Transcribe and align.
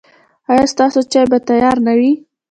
ایا 0.51 0.65
ستاسو 0.73 0.99
چای 1.11 1.25
به 1.31 1.37
تیار 1.47 1.77
نه 1.85 1.93
وي؟ 1.97 2.11